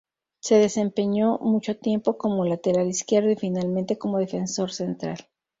[0.39, 5.17] Se desempeñó mucho tiempo como lateral izquierdo y finalmente como defensor central.